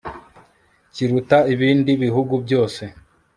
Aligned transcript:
kiruta 0.93 1.37
ibindi 1.53 1.91
bihugu 2.03 2.33
byose 2.45 2.83